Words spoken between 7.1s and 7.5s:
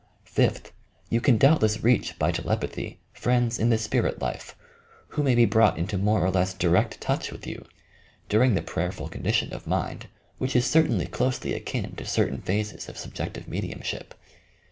with